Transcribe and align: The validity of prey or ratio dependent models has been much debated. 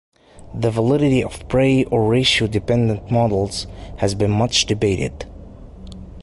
The 0.55 0.71
validity 0.71 1.23
of 1.23 1.47
prey 1.47 1.83
or 1.83 2.09
ratio 2.09 2.47
dependent 2.47 3.11
models 3.11 3.67
has 3.97 4.15
been 4.15 4.31
much 4.31 4.65
debated. 4.65 5.27